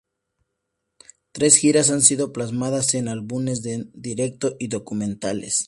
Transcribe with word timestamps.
Tres 1.31 1.57
giras 1.59 1.91
han 1.91 2.01
sido 2.01 2.33
plasmadas 2.33 2.95
en 2.95 3.07
álbumes 3.07 3.63
en 3.67 3.91
directo 3.93 4.55
y 4.57 4.67
documentales. 4.67 5.59